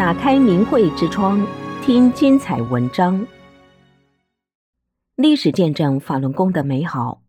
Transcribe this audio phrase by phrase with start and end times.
[0.00, 1.46] 打开明慧之窗，
[1.82, 3.26] 听精彩文章。
[5.14, 7.20] 历史见证法轮功的美好，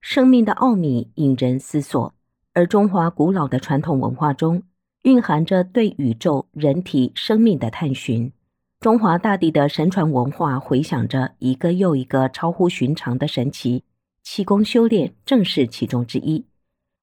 [0.00, 2.14] 生命的奥秘引人思索。
[2.52, 4.62] 而中华古老的传统文化中，
[5.02, 8.32] 蕴含着对宇宙、人体、生命的探寻。
[8.78, 13.82] 中华大地的神传文化回响着一个又一个超乎寻常的神奇。
[14.22, 16.46] 气功修炼正是其中之一。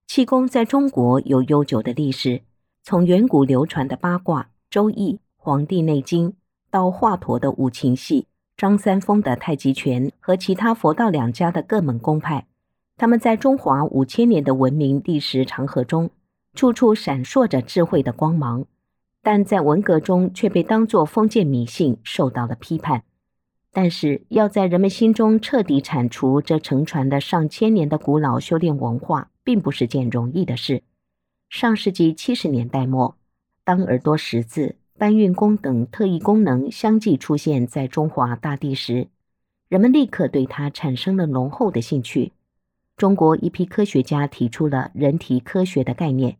[0.07, 2.43] 气功在中国有悠久的历史。
[2.89, 6.35] 从远古流传的八卦、周易、黄帝内经，
[6.71, 12.47] 到华佗的五禽戏、张三丰的太极拳和其他佛道两家的各门公派，
[12.95, 16.11] 他们在中华五千年的文明历史长河中，
[16.53, 18.63] 处处闪烁着智慧的光芒，
[19.21, 23.03] 但在文革中却被当作封建迷信受到了批判。
[23.73, 30.83] 但是，要在人们心中彻底铲除这承传了上千年的古老修炼文化，并不是件容易的事。
[31.49, 33.15] 上世纪七十年代末，
[33.63, 39.07] 当耳朵识字、搬运工等特异功能相继出现在中华大地时，
[39.69, 42.33] 人们立刻对它产生了浓厚的兴趣。
[42.97, 46.37] 中国一批科学家提出了人体科学的概念，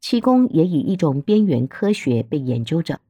[0.00, 3.00] 气功也以一种边缘科学被研究着。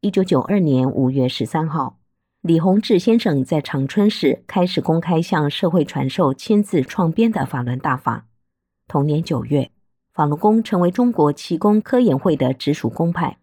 [0.00, 1.98] 一九九二年五月十三号，
[2.42, 8.26] 李洪志先生在长春市开始公开向社会传授亲自创编的法轮大法。
[8.86, 9.72] 同年九月。
[10.14, 13.38] 法轮功成为中国气功科研会的直属公派。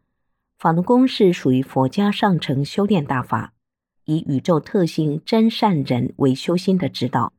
[0.60, 3.54] 法轮功是属于佛家上乘修炼大法，
[4.06, 7.34] 以宇宙特性真善忍为修心的指导，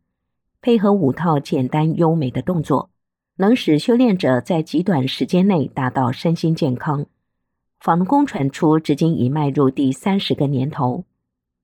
[0.61, 2.91] 配合五套简单优美的动作，
[3.37, 7.07] 能使修炼者在极短时间内达到身心健康。
[7.79, 11.05] 法轮功传出至今已迈入第三十个年头，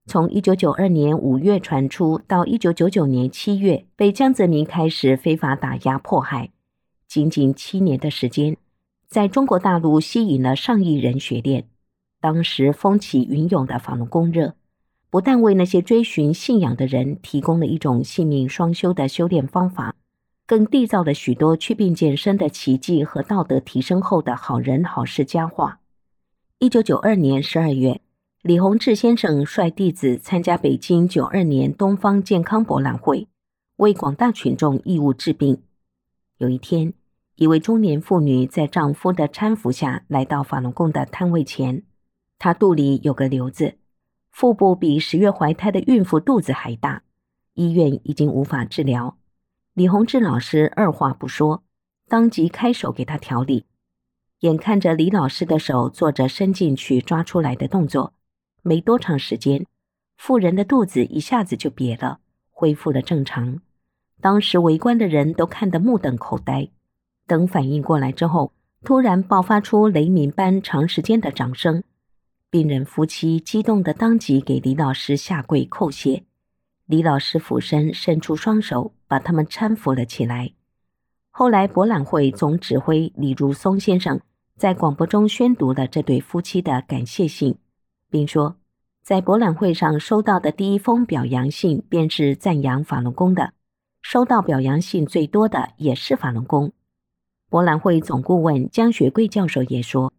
[0.06, 6.52] 从一九九二年五月传出到一九九九年七月被江泽民开始非法打压迫害。
[7.08, 8.56] 仅仅七年的时间，
[9.08, 11.68] 在中国大陆吸引了上亿人学练。
[12.20, 14.54] 当时风起云涌的法轮功热，
[15.10, 19.94] 不但为那些追寻信仰的人提供了一种性命双修的修炼方法，
[20.46, 25.80] 更缔造了许多祛病健身的奇迹和道德提升后的好人好事佳话。
[26.58, 28.00] 一九九二年十二月，
[28.42, 33.28] 李洪志先生率弟子参加北京九二年东方健康博览会，
[33.76, 35.62] 为广大群众义务治病。
[36.38, 36.92] 有一天，
[37.36, 41.82] 一位中年妇女在丈夫的搀扶下来到法轮功的摊位前，
[42.38, 43.78] 她肚里有个瘤子，
[44.30, 47.04] 腹部比十月怀胎的孕妇肚子还大，
[47.54, 49.16] 医院已经无法治疗。
[49.72, 51.62] 李洪志老师二话不说，
[52.06, 53.64] 当即开手给她调理。
[54.40, 58.12] 眼看着李老师的手做着伸进去抓出来的动作，
[58.60, 59.64] 没多长时间，
[60.18, 62.18] 妇人的肚子一下子就瘪了，
[62.50, 63.60] 恢复了正常。
[64.20, 66.68] 当时围观的人都看得目瞪口呆，
[67.26, 68.52] 等反应过来之后，
[68.84, 71.82] 突然爆发出雷鸣般长时间的掌声。
[72.50, 76.24] 病人夫妻激动地当即给李老师下跪叩谢，
[76.86, 80.52] 李老师俯身伸出双手，把他们搀扶了起来。
[81.30, 84.18] 后来，博览会总指挥李如松先生
[84.56, 87.58] 在广播中宣读了这对夫妻的感谢信，
[88.08, 88.56] 并说，
[89.02, 93.52] 在博览会上收到的第一封表扬信便是赞扬法轮功的。
[94.08, 96.70] 收到表扬信最多的也是法轮功。
[97.50, 100.12] 博览会总顾问江学贵教授也说：“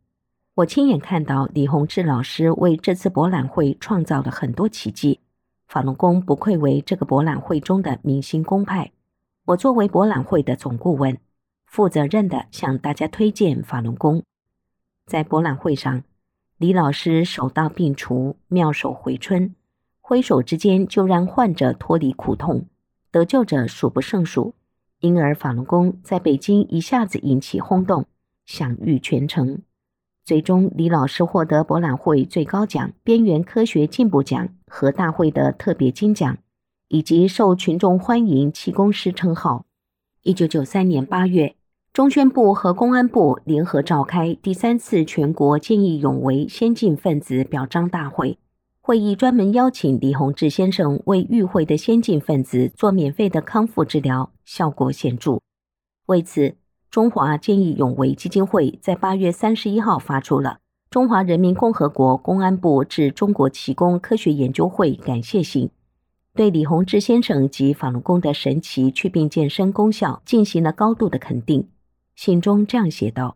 [0.55, 5.21] 我亲眼看到李洪志老师为这次博览会创造了很多奇迹。
[5.69, 8.91] 法轮功不愧为这个博览会中的明星公派。
[9.45, 11.17] 我作为博览会的总顾问，
[11.65, 14.21] 负责任的向大家推荐法轮功。”
[15.07, 16.03] 在博览会上，
[16.57, 19.55] 李老师手到病除，妙手回春，
[20.01, 22.65] 挥手之间就让患者脱离苦痛。
[23.17, 24.53] 得救者数不胜数，
[24.99, 28.05] 因而法轮功在北京一下子引起轰动，
[28.45, 29.63] 享誉全城。
[30.23, 36.37] 最终，李老师获得博览会最高奖——边缘科学进步奖和大会的特别金奖，
[36.89, 39.65] 以及受群众欢迎气功师称号。
[40.21, 41.55] 一九九三年八月，
[41.91, 48.37] 中宣部和公安部联合召开第三次全国见义勇为先进分子表彰大会。
[48.87, 55.41] 会议专门邀请李洪志先生为与会的先进分子做免费的康复治疗，效果显著。
[56.05, 56.55] 为此，
[56.89, 60.51] 中华见义勇为基金会在八月三十一号发出了
[60.89, 65.67] 《中华人民共和国公安部致中国气功科学研究会感谢信》，
[66.33, 71.67] 对李洪志先生及法轮功的神奇祛病健身功效进行了高度的肯定。
[72.15, 73.35] 信中这样写道：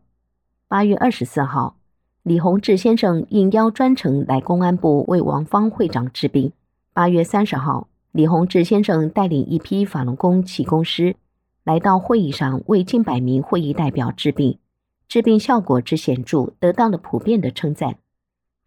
[0.69, 1.80] 八月二十四号。
[2.23, 6.51] 李洪志先生应邀专程来公安部为王芳会长治病。
[6.93, 11.15] 八月三十号，李洪志先生带领一批法轮功气功师
[11.63, 14.59] 来到会议上为近百名会议代表治病。
[15.07, 17.95] 治病效果之显著得到了普遍的称赞。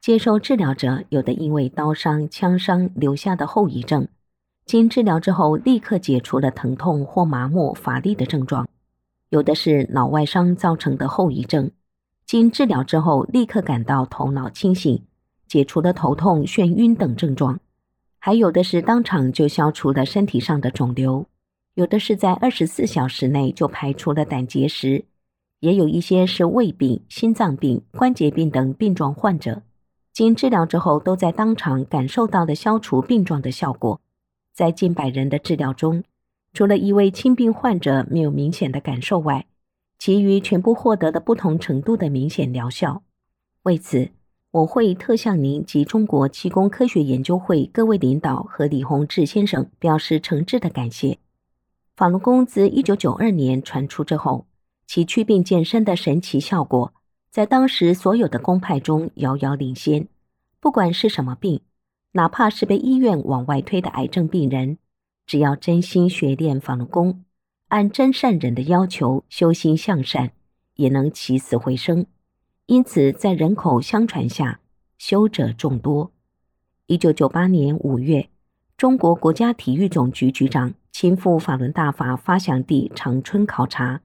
[0.01, 4.09] 接受治疗者有的因为刀伤、枪伤留下的后遗症，
[4.67, 8.67] 经治疗之后立刻解除了疼痛或麻木、乏力的症状；
[9.29, 11.71] 有的是脑外伤造成的后遗症，
[12.27, 15.03] 经治疗之后立刻感到头脑清醒，
[15.47, 17.59] 解除了头痛、眩晕等症状；
[18.19, 21.27] 还有的是当场就消除了身体上的肿瘤；
[21.75, 25.05] 有的是在二十四小时内就排除了胆结石。
[25.61, 29.63] 也有一些是胃病、心脏病、关节病等病状患者，
[30.13, 34.01] 经治疗之后，都在当场感受到了消除病状的效果。
[34.55, 36.05] 在近百人的治疗中，
[36.53, 39.47] 除了一位轻病患者没有明显的感受外，
[40.05, 43.03] 其余全部获得了不同程度的明显疗效。
[43.63, 44.11] 为此，
[44.51, 51.17] 我会特向您及中国气功科学研究会各位领导和李洪志先生表示诚挚的感谢。
[51.97, 54.47] 法轮功自一九九二年传出之后，
[54.87, 56.93] 其祛病健身的神奇效果，
[57.31, 60.07] 在当时所有的功派中遥遥领先。
[60.61, 61.63] 不管是什么病，
[62.13, 64.77] 哪怕是被医院往外推的癌症病人，
[65.25, 67.24] 只要真心学练法轮功，
[67.75, 70.31] 按真善忍的要求修心向善，
[70.77, 72.07] 也能起死回生。
[72.67, 74.61] 因此，在人口相传下，
[74.97, 76.13] 修者众多。
[76.87, 78.29] 一九九八年五月，
[78.77, 84.03] 中国国家体育总局局长亲赴法轮大法发祥地长春考察。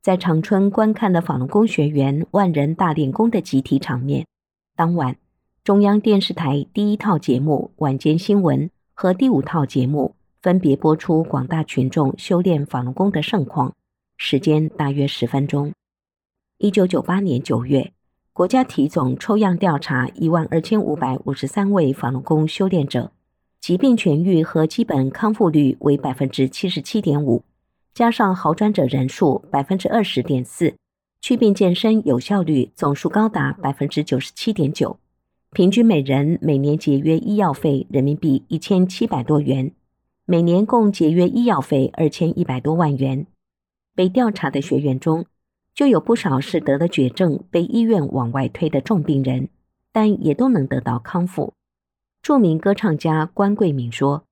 [0.00, 4.26] 在长春观看了法轮功学员万人大练功的集体场面。
[4.74, 5.16] 当晚，
[5.62, 13.72] 中央电视台第一套节目《晚间新闻》和第五套节目分别播出广大群众修炼法轮功的盛况，
[14.16, 15.72] 时间大约十分钟。
[16.58, 17.92] 一九九八年九月，
[18.32, 23.12] 国家体总抽样调查一万二千五百五十三位法轮功修炼者，
[23.60, 27.44] 疾病痊愈和基本康复率为百分之七十七点五。
[27.94, 30.74] 加上好转者人数百分之二十点四，
[31.20, 34.98] 祛病健身有效率总数高达百分之九十七点九，
[35.52, 39.72] 平均每人每年节约医药费人民币一千七百多元，
[40.32, 43.26] 每年共节约医药费二千一百多万元。
[43.94, 45.26] 被调查的学员中，
[45.74, 49.50] 就有不少是得了绝症被医院往外推的重病人，
[49.92, 51.52] 但也都能得到康复。
[52.22, 54.24] 著名歌唱家关贵敏说：“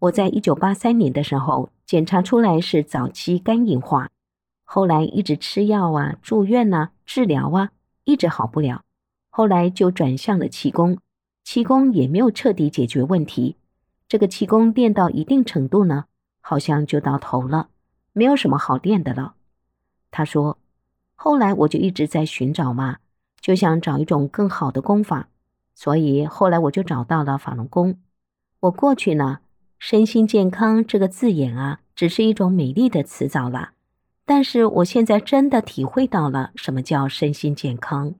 [0.00, 4.08] 我在一九八三年的时候。”检查出来是早期肝硬化，
[4.64, 7.72] 后来一直吃药啊、住院呐、啊、治疗啊，
[8.04, 8.80] 一直好不了。
[9.28, 10.96] 后来就转向了气功，
[11.44, 13.56] 气功也没有彻底解决问题。
[14.12, 16.04] 这个气功练到一定程度呢，
[16.42, 17.68] 好像就到头了，
[18.12, 19.36] 没有什么好练的了。
[20.10, 20.58] 他说，
[21.14, 22.98] 后来我就一直在寻找嘛，
[23.40, 25.30] 就想找一种更好的功法，
[25.74, 27.96] 所以后来我就找到了法轮功。
[28.60, 29.38] 我过去呢。
[29.78, 33.72] 身心健康这个字眼啊，只是一种美丽的词藻啦。
[34.26, 38.14] 但是我现在真的体会到了什么叫身心健康。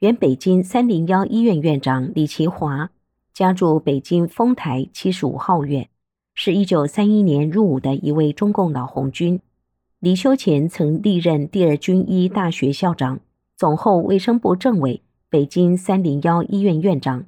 [0.00, 2.90] 原北京三零幺医院院长李奇华，
[3.34, 5.88] 家住北京丰台七十五号院，
[6.36, 9.40] 是一九三一年入伍的一位中共老红军。
[9.98, 13.18] 离休前曾历任第二军医大学校长、
[13.56, 17.26] 总后卫生部政委、北京三零幺医院院长。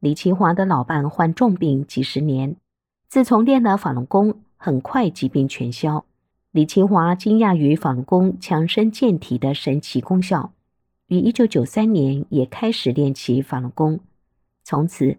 [0.00, 2.56] 李奇华的老伴患重病几十年，
[3.10, 6.06] 自从练了法轮功，很快疾病全消。
[6.52, 10.54] 李奇华惊讶于法轮功强身健体的神奇功效，
[11.08, 14.00] 于一九九三年也开始练起法轮功。
[14.70, 15.16] 从此，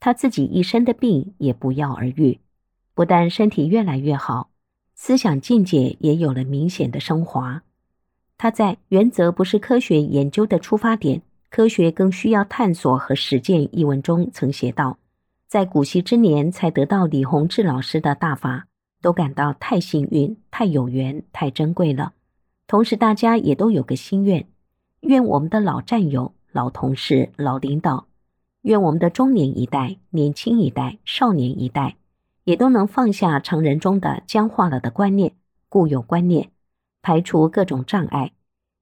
[0.00, 2.40] 他自己一身的病也不药而愈，
[2.94, 4.48] 不但身体越来越好，
[4.94, 7.62] 思想境界也有了明显的升华。
[8.38, 11.18] 他在《原则不是科学研究的出发点》。
[11.50, 13.68] 科学更需要探索和实践。
[13.70, 14.96] 一文中曾写道，
[15.46, 18.66] 在古稀之年才得到李洪志老师的大法，
[19.02, 22.14] 都感到太幸运、太有缘、太珍贵了。
[22.66, 24.46] 同时，大家也都有个心愿：
[25.00, 28.06] 愿我们的老战友、老同事、老领导，
[28.66, 31.94] 愿我们的中年一代、年轻一代、少年一代，
[32.42, 35.36] 也都能放下常人中的僵化了的观念、
[35.68, 36.50] 固有观念，
[37.00, 38.32] 排除各种障碍。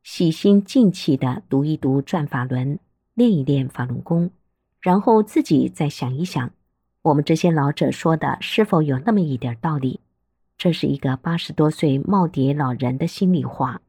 [0.03, 2.77] 细心静气地读一读《转法轮》，
[3.13, 4.31] 练一练法轮功，
[4.81, 6.51] 然后自己再想一想，
[7.03, 10.01] 我们这些老者说的是否有那么一点道理？
[10.57, 13.83] 这是一个八十多岁耄耋老人的心里话。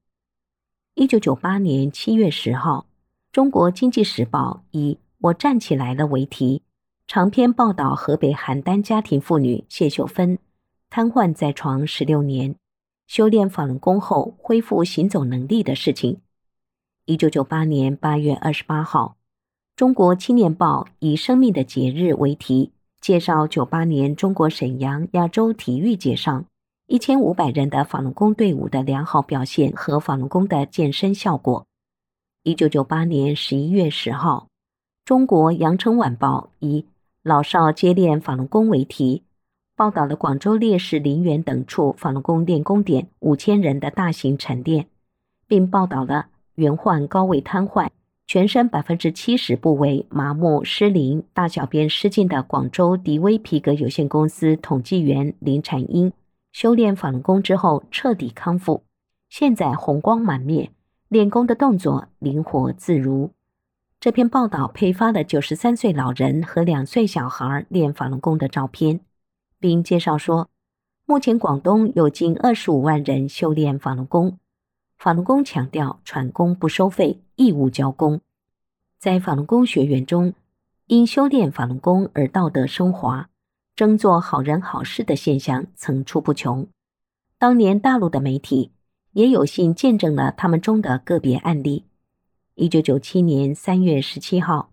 [0.96, 2.80] 一九九八年七月十号，
[3.32, 6.62] 《中国经济时报》以“我站起来了”为题，
[7.08, 10.38] 长篇报道河北邯郸家庭妇女谢秀芬
[10.90, 12.56] 瘫痪在床十六年。
[13.08, 16.22] 修炼法轮功后恢复行走能力的事情。
[17.06, 19.16] 一九九八年八月二十八号，
[19.76, 26.46] 《中国青年报》以“生命的节日”为题，介绍九八年中国沈阳亚洲体育节上，
[26.88, 31.66] 一千五百人的法轮功队伍的良好表现和法轮功的健身效果。
[32.44, 34.48] 一九九八年十一月十号，
[35.06, 36.84] 中国羊城晚报以
[37.22, 39.22] “老少皆练法轮功”为题，
[39.76, 44.88] 报道了广州烈士陵园等处法轮功练功点五千人的大型晨练，
[45.48, 47.90] 并报道了原患高位瘫痪、
[48.26, 56.12] 全身百分之七十部位麻木失灵、大小便失禁的广州迪威皮革有限公司统计员林产英，
[56.52, 58.82] 修炼法轮功之后彻底康复，
[59.30, 60.72] 现在红光满面。
[61.08, 63.30] 练功的动作灵活自如。
[64.06, 69.00] 这篇报道配发了九十三岁老人和两岁小孩练法轮功的照片，
[69.60, 70.48] 并介绍说，
[71.08, 74.38] 目前广东有近二十五万人修炼法轮功。
[75.00, 78.22] 法轮功强调传功不收费，义务交功。
[79.00, 80.36] 在法轮功学员中，
[80.86, 83.32] 因修炼法轮功而道德升华、
[83.76, 86.68] 争做好人好事的现象层出不穷。
[87.40, 88.72] 当年大陆的媒体。
[89.14, 91.86] 也有幸见证了他们中的个别案例。
[92.58, 94.72] 一九九七年三月十七号，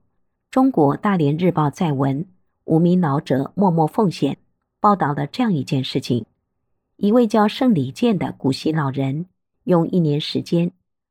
[0.52, 2.24] 中国大连日报载文：
[2.62, 4.38] 无名老者默默奉献，
[4.78, 6.24] 报道了这样一件事情：
[6.94, 9.26] 一位叫盛礼健的古稀老人，
[9.64, 10.70] 用一年时间，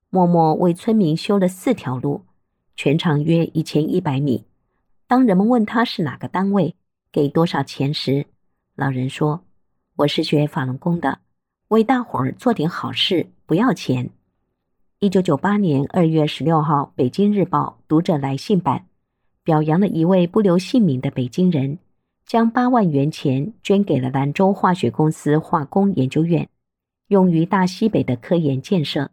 [0.10, 2.24] 默默为村民修了四条路，
[2.78, 4.46] 全长约一千一百米。
[5.08, 6.76] 当人们问他是哪个单位，
[7.12, 8.28] 给多少钱时，
[8.76, 9.44] 老人说
[9.98, 11.20] ：“我是学法轮功的。”
[11.68, 14.10] 为大伙儿做点好事，不要钱。
[15.04, 18.86] 一九九八年二月十六号，《北京日报》读者来信版
[19.44, 21.80] 表扬了一位不留姓名的北京人，
[22.24, 26.48] 将八万元钱捐给了兰州化学公司化工研究院，
[27.08, 29.08] 用于大西北的科研建设；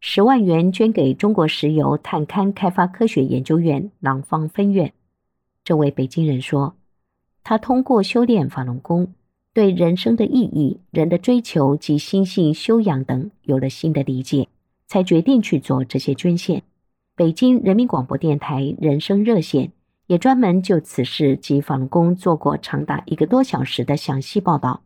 [0.00, 4.92] 十万元捐给中国石油探勘开发科学研究院廊坊分院。
[5.64, 6.74] 这位北京人说，
[7.42, 9.14] 他通过修炼法轮功。
[9.54, 14.48] 对人生的意义、人的追求及心性修养等有了新的理解，
[14.92, 16.64] 才决定去做这些捐献。
[17.16, 19.72] 北京人民广播电台人生热线
[20.06, 24.82] 也专门就此事及法轮功做过长达一个多小时的详细报道。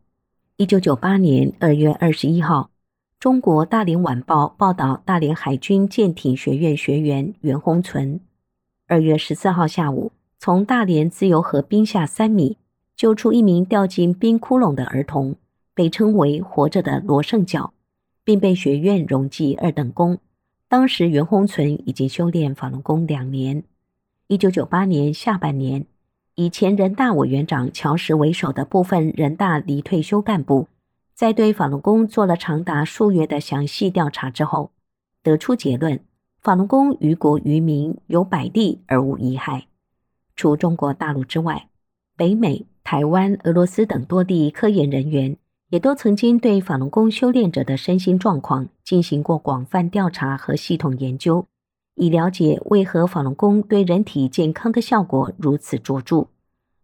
[0.58, 2.70] 一九九八年二月二十一号，
[3.18, 8.20] 中国大连晚报报道大连海军舰艇学院学员袁宏存，
[8.86, 12.58] 二月十四号下午从大连自由河冰下三米。
[12.94, 15.34] 救出一名掉进冰窟窿的儿童，
[15.74, 17.74] 被称为“活着的罗胜角”，
[18.26, 20.18] 并被学院荣记二等功。
[20.68, 23.62] 当时袁宏存已经修炼法轮功两年。
[24.26, 25.86] 一九九八年下半年，
[26.34, 30.66] 以前人大委员长乔石为首的部分人大离退休干部，
[31.14, 34.72] 在对法轮功做了长达数月的详细调查之后，
[35.22, 36.00] 得出结论：
[36.42, 39.68] 法轮功于国于民有百利而无一害。
[40.34, 41.68] 除中国大陆之外，
[42.16, 42.66] 北美。
[42.88, 45.36] 台湾、俄罗斯等多地科研人员
[45.70, 51.46] 也都曾经对法轮功修炼者的身心状况进行过广泛调查和系统研究，
[51.96, 56.28] 以了解为何法轮功对人体健康的效果如此卓著。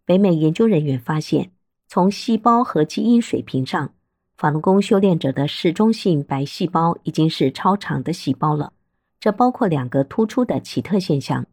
[0.05, 1.53] 北美研究人员发现，
[1.87, 3.93] 从细胞和基因水平上，
[4.37, 8.73] 法轮功修炼者的嗜中性白细胞已经是超长的细胞了。
[9.21, 11.47] 这包括两个突出的奇特现象：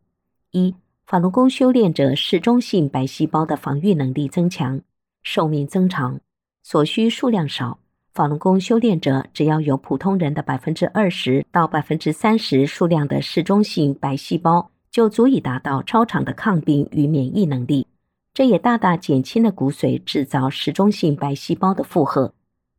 [0.51, 0.73] 一。
[1.05, 4.79] 法轮功修炼者嗜中性白细胞的防御能力增强，
[5.23, 6.19] 寿命增长，
[6.61, 7.79] 所需数量少。
[8.13, 17.87] 法轮功修炼者只要有普通人的百分之二十到百分之三十数量的嗜中性白细胞，就足以达到超常的抗病与免疫能力。
[18.33, 22.33] 这也大大减轻了骨髓制造嗜中性白细胞的负荷。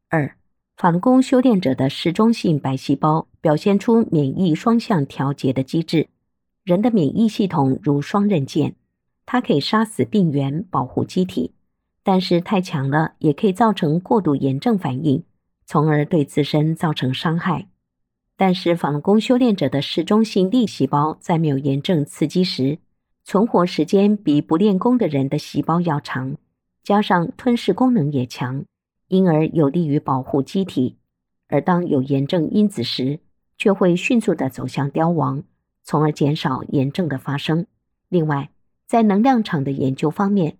[0.08, 0.37] 二，
[0.76, 6.08] 法轮功修炼者的嗜中性白细胞表现出免疫双向调节的机制。
[6.64, 8.75] 人的免疫系统如双刃剑，
[9.25, 11.52] 它可以杀死病原，保护机体，
[12.02, 15.23] 但是太强了也可以造成过度炎症反应，
[15.66, 17.69] 从而对自身造成伤害。
[18.37, 22.78] 但是，法轮功修炼者的嗜中性粒细胞在没有炎症刺激时，
[23.23, 26.37] 存活时间比不练功的人的细胞要长，
[26.83, 28.64] 加上吞噬功能也强，
[29.09, 30.97] 因而有利于保护机体。
[31.49, 33.21] 而当有炎症因子时，
[33.59, 35.45] 却会迅速地走向凋亡。
[35.83, 37.66] 从而减少炎症的发生。
[38.09, 38.50] 另外，
[38.87, 40.59] 在能量场的研究方面，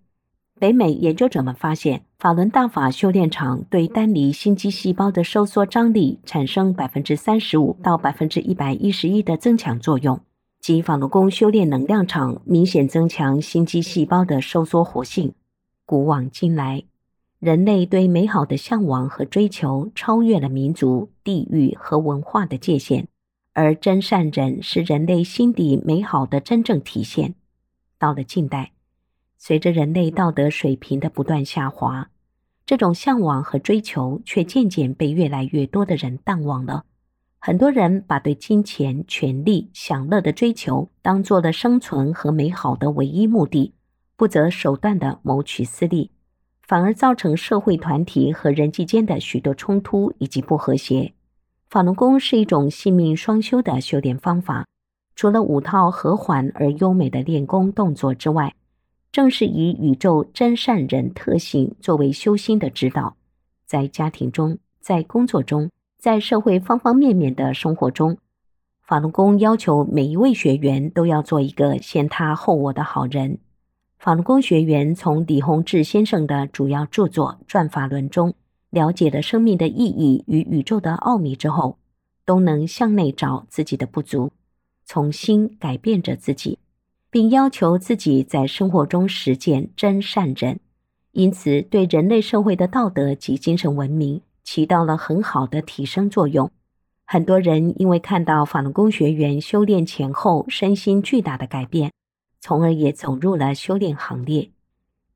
[0.61, 10.21] 北美研究者们发现，法轮大法修炼场对单离心肌细胞的收缩张力产生百分之三十五到百分之一百一十一的增强作用，
[10.59, 15.33] 即法轮功修炼能量场明显增强心肌细胞的收缩活性。
[15.83, 16.83] 古往今来，
[17.39, 23.07] 人类对美好的向往和追求超越了民族、地域和文化的界限。
[23.53, 27.33] 而真善忍是人类心底美好的真正体现。
[27.97, 28.73] 到了近代，
[29.43, 32.11] 随着人类道德水平的不断下滑，
[32.63, 36.85] 这种向往和追求却渐渐被越来越多的人淡忘了。
[37.39, 43.73] 很多人把对金钱、权力、享乐的追求当做了生存和美好的唯一目的，
[44.15, 46.11] 不择手段的谋取私利，
[46.61, 51.13] 反而造成社会团体和人际间的许多冲突以及不和谐。
[51.67, 54.67] 法轮功是一种性命双修的修炼方法，
[55.15, 58.53] 除了五套和缓而优美的练功动作之外，
[59.11, 63.17] 正是以宇宙真善人特性作为修心的指导，
[63.65, 68.17] 在家庭中，在工作中，在社会方方面面的生活中，
[68.81, 73.39] 法轮功要求每一位学员都要做一个先他后我的好人。
[73.99, 78.33] 法轮功学员从李洪志先生的主要著作《转法轮》中
[78.69, 81.77] 了解了生命的意义与宇宙的奥秘之后，
[82.25, 84.31] 都能向内找自己的不足，
[84.85, 86.57] 重新改变着自己。
[87.11, 90.61] 并要求自己在生活中实践真善忍，
[91.11, 96.49] 因此对人类社会的道德及精神文明起到了很好的提升作用。
[97.05, 101.91] 很多人因为看到法轮功学员修炼前后身心巨大的改变，
[102.39, 104.49] 从而也走入了修炼行列。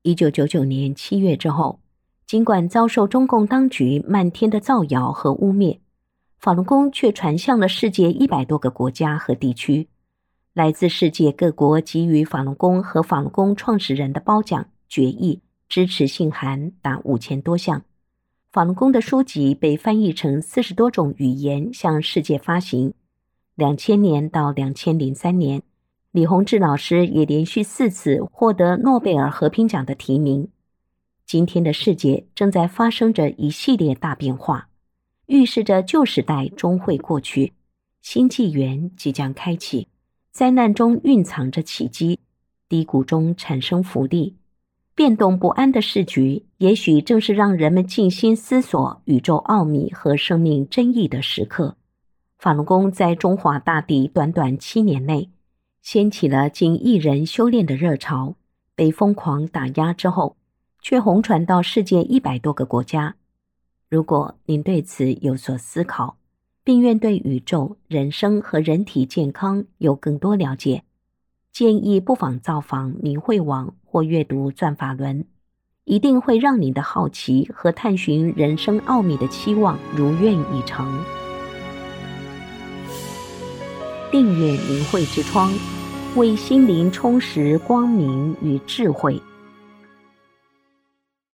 [0.02, 1.80] 一九九九年七月之后，
[2.28, 5.80] 尽管遭受中共当局漫天的造谣和污蔑，
[6.38, 9.88] 法轮功却传向了世界一百多个国家和地区。
[10.56, 17.84] 来自世界各国给予法轮功和法轮功创始人的褒奖、决议、支持信函达五千多项。
[18.54, 22.94] 法轮功的书籍被翻译成四十多种语言，向世界发行。
[23.56, 25.62] 两千年到两千零三年，
[26.14, 30.48] 李洪志老师也连续四次获得诺贝尔和平奖的提名。
[31.26, 34.70] 今天的世界正在发生着一系列大变化，
[35.26, 37.52] 预示着旧时代终会过去，
[38.02, 39.90] 新纪元即将开启。
[40.36, 42.20] 灾难中蕴藏着奇迹，
[42.68, 44.36] 低谷中产生福利，
[44.94, 51.78] 变动不安的世局，也许正是让人们静心思索宇宙奥秘和生命真义的时刻。
[52.38, 55.30] 法轮功在中华大地短短七年内，
[55.82, 58.36] 掀起了近亿人修炼的热潮，
[58.76, 60.36] 被疯狂打压之后，
[60.82, 63.16] 却红传到世界一百多个国家。
[63.88, 66.18] 如果您对此有所思考，
[66.66, 70.84] 并愿对宇宙、人生和人体健康有更多了解，
[71.54, 75.20] 建议不妨造访明慧网或阅读《转法轮》，
[75.84, 80.92] 一定会让你的好奇和探寻人生奥秘的期望如愿以偿。
[84.12, 85.54] 订阅明慧之窗，
[86.16, 89.22] 为心灵充实光明与智慧。